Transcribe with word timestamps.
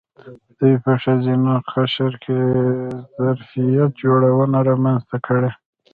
دوی 0.57 0.73
په 0.83 0.91
ښځینه 1.03 1.53
قشر 1.71 2.11
کې 2.23 2.37
ظرفیت 3.21 3.91
جوړونه 4.03 4.57
رامنځته 4.69 5.17
کړې. 5.25 5.51